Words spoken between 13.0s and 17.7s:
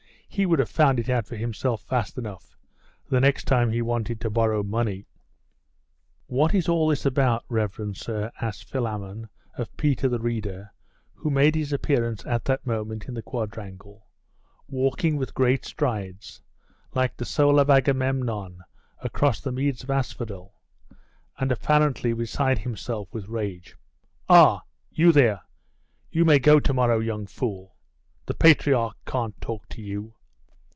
in the quadrangle, walking with great strides, like the soul of